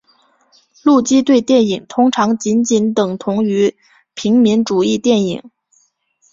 [0.83, 3.77] 游击队电影通常仅仅等同于
[4.15, 5.51] 平民主义电影。